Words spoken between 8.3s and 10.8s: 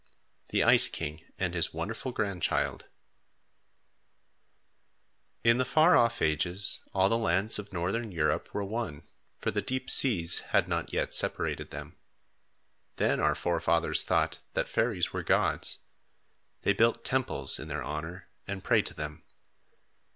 were one, for the deep seas had